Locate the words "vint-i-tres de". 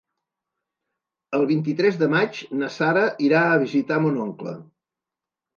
1.51-2.09